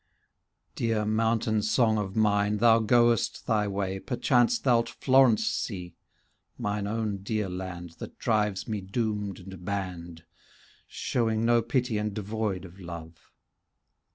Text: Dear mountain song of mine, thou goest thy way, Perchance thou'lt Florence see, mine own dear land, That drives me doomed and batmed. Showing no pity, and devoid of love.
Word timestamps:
Dear 0.73 1.05
mountain 1.05 1.61
song 1.61 1.99
of 1.99 2.15
mine, 2.15 2.57
thou 2.57 2.79
goest 2.79 3.45
thy 3.45 3.67
way, 3.67 3.99
Perchance 3.99 4.57
thou'lt 4.57 4.89
Florence 4.89 5.45
see, 5.45 5.93
mine 6.57 6.87
own 6.87 7.17
dear 7.21 7.47
land, 7.47 7.91
That 7.99 8.17
drives 8.17 8.67
me 8.67 8.81
doomed 8.81 9.39
and 9.41 9.63
batmed. 9.63 10.23
Showing 10.87 11.45
no 11.45 11.61
pity, 11.61 11.99
and 11.99 12.15
devoid 12.15 12.65
of 12.65 12.79
love. 12.79 13.31